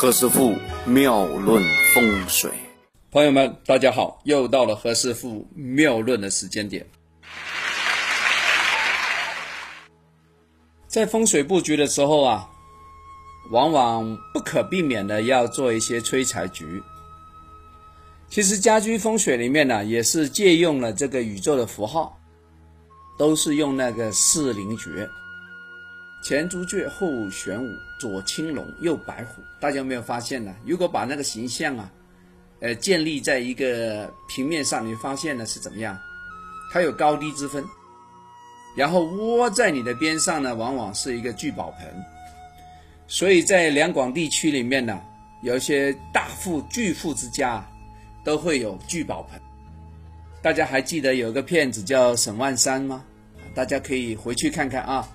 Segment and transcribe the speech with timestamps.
[0.00, 0.54] 何师傅
[0.86, 1.60] 妙论
[1.92, 2.48] 风水，
[3.10, 6.86] 朋友们，大家好，又到了何师傅妙论的时间点。
[10.86, 12.48] 在风水布局的时候啊，
[13.50, 16.80] 往往不可避免的要做一些催财局。
[18.28, 22.16] 其实家居风水里面呢，也是借用了这个宇宙的符号，
[23.18, 25.08] 都是用那个四灵诀。
[26.20, 29.40] 前朱雀，后玄武，左青龙，右白虎。
[29.60, 30.54] 大家有没有发现呢？
[30.66, 31.90] 如果把那个形象啊，
[32.60, 35.98] 呃，建立在一个平面上，你发现呢是怎么样？
[36.72, 37.64] 它有高低之分。
[38.76, 41.86] 然后窝在你的边上呢，往往是一个聚宝盆。
[43.06, 45.00] 所以在两广地区里面呢，
[45.42, 47.64] 有一些大富巨富之家，
[48.24, 49.40] 都会有聚宝盆。
[50.42, 53.04] 大家还记得有个骗子叫沈万三吗？
[53.54, 55.08] 大家可以回去看看啊。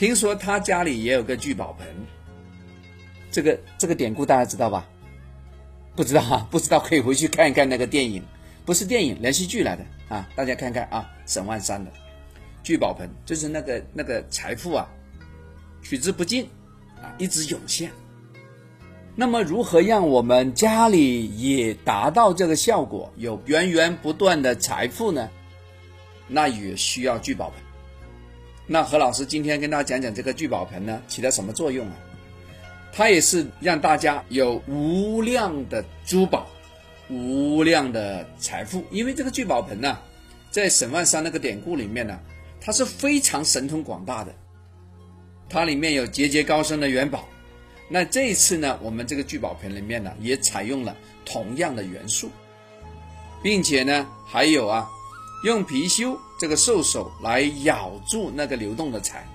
[0.00, 1.86] 听说他家里也有个聚宝盆，
[3.30, 4.88] 这个这个典故大家知道吧？
[5.94, 8.24] 不知道哈，不知道可以回去看一看那个电影，
[8.64, 10.26] 不是电影，连续剧来的啊！
[10.34, 11.92] 大家看看啊，沈万三的
[12.62, 14.88] 聚宝盆，就是那个那个财富啊，
[15.82, 16.48] 取之不尽
[17.02, 17.90] 啊，一直涌现。
[19.14, 25.28] 那么如何让我们家里也达到这个效果，有源源不断的财富呢？
[26.26, 27.69] 那也需要聚宝盆。
[28.72, 31.92] 那何老师今天跟大家讲讲这个聚宝盆呢，起到什么作用啊？
[32.92, 36.46] 它也是让大家有无量的珠宝、
[37.08, 38.84] 无量的财富。
[38.92, 39.98] 因为这个聚宝盆呢，
[40.52, 42.16] 在沈万三那个典故里面呢，
[42.60, 44.32] 它是非常神通广大的，
[45.48, 47.26] 它里面有节节高升的元宝。
[47.88, 52.30] 那这一次呢，我们这个聚宝盆里面呢，也采用了同样的元素，
[53.42, 54.88] 并且呢，还有啊。
[55.42, 59.26] 用貔貅这个兽首来咬住那个流动的财，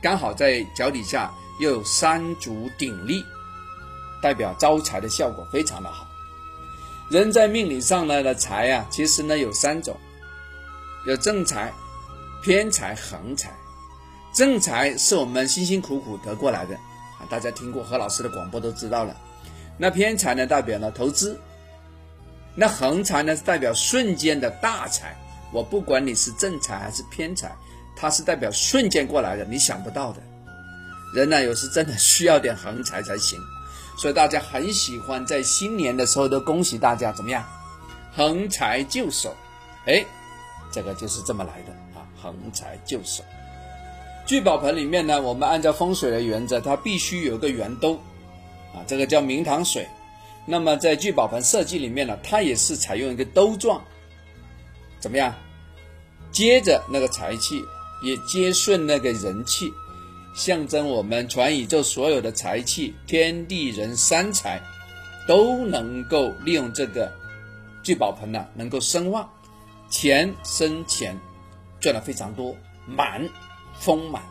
[0.00, 3.22] 刚好在脚底下又有三足鼎立，
[4.22, 6.06] 代表招财的效果非常的好。
[7.10, 9.94] 人在命理上呢的财啊，其实呢有三种，
[11.06, 11.70] 有正财、
[12.42, 13.54] 偏财、横财。
[14.32, 19.14] 正财是我们辛辛苦苦得过来的啊，大家听过何老师的广播都知道了。
[19.76, 21.36] 那偏财呢，代表了投资；
[22.54, 25.14] 那横财呢，是代表瞬间的大财。
[25.56, 27.50] 我不管你是正财还是偏财，
[27.96, 30.20] 它是代表瞬间过来的，你想不到的。
[31.14, 33.40] 人呢，有时真的需要点横财才行，
[33.96, 37.42] 所以大家很喜欢在新年的时候都恭喜大家怎么样？
[38.14, 39.34] 横财就手，
[39.86, 40.04] 哎，
[40.70, 42.04] 这个就是这么来的啊！
[42.20, 43.24] 横财就手。
[44.26, 47.94] 聚宝盆里面呢，我们按照风水的原则，它必须有个圆兜
[48.74, 49.88] 啊，这个叫明堂水。
[50.44, 53.82] 那么在聚宝盆设计里面呢，它也是采用一个兜状。
[55.00, 55.34] 怎么样？
[56.36, 57.64] 接着那个财气
[58.02, 59.72] 也接顺那个人气，
[60.34, 64.60] 象征我们全宇宙所有的财气，天地人三财
[65.26, 67.10] 都能够利用这个
[67.82, 69.26] 聚宝盆呢，能够生旺，
[69.88, 71.18] 钱生钱，
[71.80, 72.54] 赚的非常多，
[72.86, 73.26] 满
[73.80, 74.22] 丰满。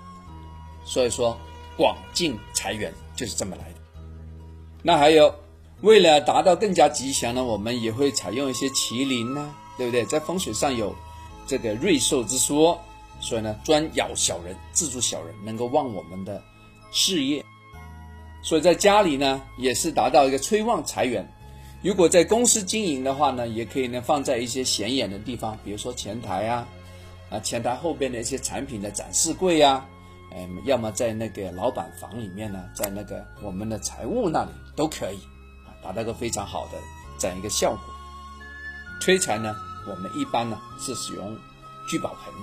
[0.85, 1.35] 所以说
[1.75, 3.79] 广进财源就是这么来的。
[4.83, 5.33] 那还有，
[5.81, 9.55] 为了达到更加吉祥呢，我们也会采用一些麒麟呢。
[9.77, 10.05] 对不对？
[10.05, 10.95] 在风水上有
[11.47, 12.79] 这个瑞兽之说，
[13.19, 16.41] 所以呢，专咬小人，自助小人，能够旺我们的
[16.91, 17.44] 事业。
[18.41, 21.28] 所以在家里呢，也是达到一个催旺财源。
[21.81, 26.67] 如果在公司经营的话呢，也可以呢放在一些显眼的地方，比如说前台啊，
[27.29, 29.85] 啊前台后边的一些产品的展示柜啊，
[30.31, 35.19] 哎，要么在那个老板房里面呢，在那个我们的财务那里都可以，
[35.83, 36.77] 达到个非常好的
[37.19, 37.79] 这样一个效果。
[39.01, 39.56] 催财呢，
[39.88, 41.38] 我们一般呢是使用
[41.88, 42.34] 聚宝盆。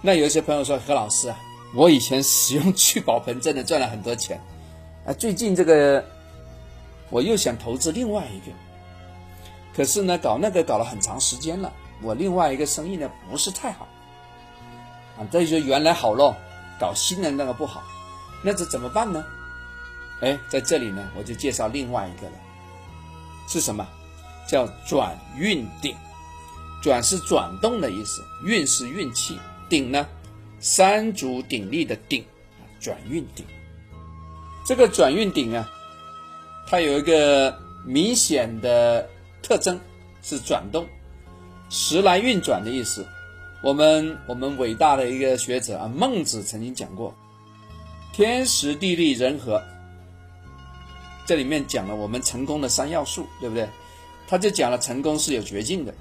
[0.00, 1.36] 那有些朋友说何老师啊，
[1.74, 4.40] 我以前使用聚宝盆真的赚了很多钱
[5.06, 6.04] 啊，最近这个
[7.10, 8.52] 我又想投资另外一个，
[9.74, 11.72] 可是呢搞那个搞了很长时间了，
[12.02, 13.88] 我另外一个生意呢不是太好
[15.18, 16.36] 啊，这就原来好咯，
[16.78, 17.82] 搞新的那个不好，
[18.42, 19.24] 那这怎么办呢？
[20.20, 22.34] 哎，在这里呢我就介绍另外一个了，
[23.48, 23.86] 是什么？
[24.48, 25.94] 叫转运鼎，
[26.82, 29.38] 转是转动的意思，运是运气，
[29.68, 30.06] 鼎呢，
[30.60, 32.24] 三足鼎立的鼎，
[32.80, 33.44] 转运鼎。
[34.64, 35.68] 这个转运鼎啊，
[36.66, 39.08] 它有一个明显的
[39.42, 39.80] 特征
[40.22, 40.86] 是转动，
[41.70, 43.06] 时来运转的意思。
[43.60, 47.12] 我们我们伟大的一个学者啊，孟子曾经讲过，
[48.12, 49.60] 天时地利人和，
[51.26, 53.68] 这里面讲了我们成功的三要素，对不对？
[54.28, 55.92] 他就讲了，成功是有绝境的，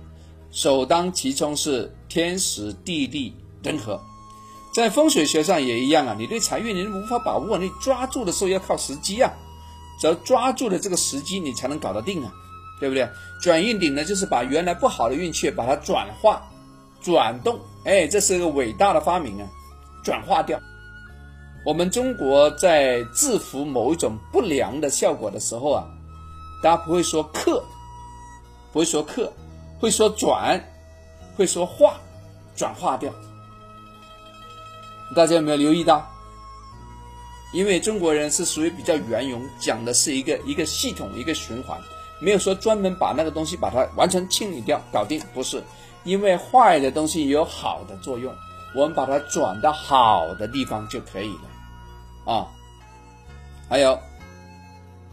[0.52, 3.34] 首当其冲是天时地利
[3.64, 4.02] 人和，
[4.74, 6.16] 在风水学上也一样啊。
[6.18, 9.32] 你对财运你无法把握，你抓住的时候要靠时机啊。
[10.00, 12.32] 只要抓住了这个时机，你才能搞得定啊，
[12.80, 13.10] 对不对？
[13.42, 16.48] 转运顶呢，就是把原来不好的运气把它转化、
[17.02, 19.50] 转动，哎，这是一个伟大的发明啊，
[20.04, 20.60] 转化掉。
[21.66, 25.84] 我们中国在制服某一种不良的效果的时候啊，
[26.62, 27.64] 大家不会说克，
[28.72, 29.34] 不会说克，
[29.79, 30.62] 会说转，
[31.35, 31.95] 会说化，
[32.56, 33.12] 转化掉。
[35.15, 36.06] 大家有没有留意到？
[37.53, 41.79] 因为中国人是属于比较圆融，讲的是一个一个系统一个循环，
[42.19, 45.63] 没有说专门把那个东西把它完全清理掉搞定，不是。
[46.03, 48.33] 因为坏的东西有好的作用，
[48.74, 52.33] 我们把它转到好的地方就可以了。
[52.33, 52.47] 啊，
[53.69, 53.97] 还有，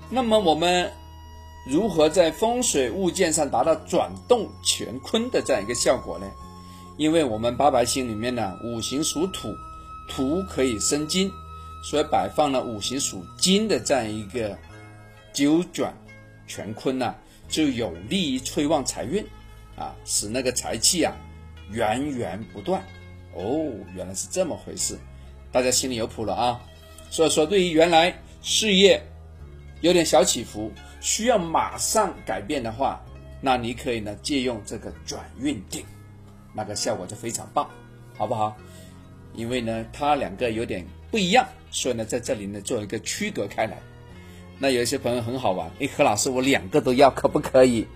[0.08, 0.92] 那么我们
[1.66, 6.30] 如何在风水物件上达到转动乾坤的这样一个效果呢？
[6.96, 9.48] 因为我们八白星里面呢，五行属土，
[10.08, 11.30] 土可以生金，
[11.82, 14.56] 所以摆放了五行属金的这样一个
[15.32, 15.92] 九转
[16.46, 17.14] 乾坤呢，
[17.48, 19.24] 就有利于催旺财运
[19.74, 21.16] 啊，使那个财气啊
[21.70, 22.80] 源源不断。
[23.34, 24.96] 哦，原来是这么回事，
[25.50, 26.60] 大家心里有谱了啊。
[27.10, 29.02] 所以说，对于原来事业
[29.84, 30.72] 有点小起伏，
[31.02, 32.98] 需要马上改变的话，
[33.42, 35.84] 那你可以呢借用这个转运定，
[36.54, 37.68] 那个效果就非常棒，
[38.16, 38.56] 好不好？
[39.34, 43.76] 因为呢它两个有点不一样，所以呢在这里呢做一个区隔开来。
[44.58, 47.86] 那有一些朋友很好玩，哎，何老师我两个都要，可不可以？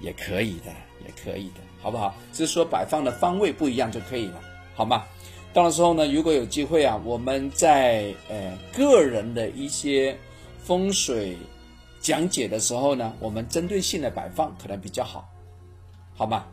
[0.00, 0.72] 也可以的，
[1.06, 2.12] 也可以的，好不好？
[2.32, 4.40] 只是说摆放的方位不一样就可以了，
[4.74, 5.04] 好吗？
[5.52, 10.18] 到时候呢，如果有机会啊，我们在呃个人的一些
[10.66, 11.38] 风水
[12.00, 15.28] 讲解的时候呢，我们针对性的摆放可能比较好，
[16.16, 16.44] 好吗？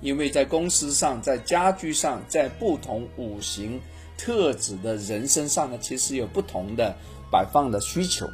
[0.00, 3.78] 因为在公司上、在家居上、在不同五行
[4.16, 6.92] 特质的人身上呢，其实有不同的
[7.30, 8.26] 摆放的需求。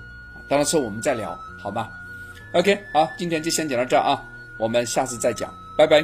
[0.48, 1.90] 到了时候我们再聊，好吧
[2.54, 4.24] ？OK，好，今天就先讲到这儿啊，
[4.58, 6.02] 我们下次再讲，拜拜。